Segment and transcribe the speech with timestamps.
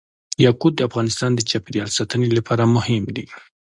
[0.45, 3.25] یاقوت د افغانستان د چاپیریال ساتنې لپاره مهم دي.